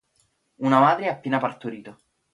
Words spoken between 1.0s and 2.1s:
ha appena partorito.